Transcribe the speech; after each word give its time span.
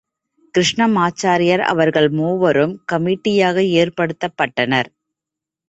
கிருஷ்ணமாச்சாரியார் 0.55 1.63
அவர்கள் 1.65 2.09
மூவரும் 2.09 2.73
கமிட்டியாக 2.91 3.57
ஏற்படுத்தப்பட்டனர். 3.81 4.89